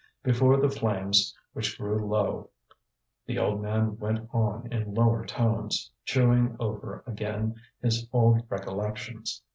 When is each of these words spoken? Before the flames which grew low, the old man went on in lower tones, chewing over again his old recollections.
Before 0.23 0.57
the 0.57 0.67
flames 0.67 1.37
which 1.53 1.77
grew 1.77 2.07
low, 2.07 2.49
the 3.27 3.37
old 3.37 3.61
man 3.61 3.99
went 3.99 4.27
on 4.33 4.65
in 4.73 4.95
lower 4.95 5.23
tones, 5.27 5.91
chewing 6.05 6.57
over 6.59 7.03
again 7.05 7.53
his 7.83 8.09
old 8.11 8.41
recollections. 8.49 9.43